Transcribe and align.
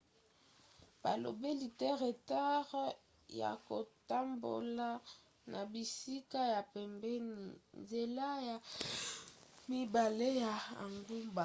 balobeli 1.03 1.67
te 1.79 1.87
retard 2.03 2.93
ya 3.39 3.51
kotambola 3.67 4.89
na 5.51 5.59
bisika 5.71 6.39
ya 6.53 6.61
pembeni 6.73 7.37
nzela 7.81 8.29
ya 8.49 8.55
mibale 9.69 10.29
ya 10.43 10.53
engumba 10.83 11.39